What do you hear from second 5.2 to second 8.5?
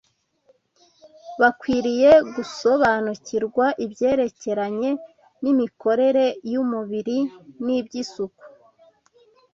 n’imikorere y’umubiri n’iby’isuku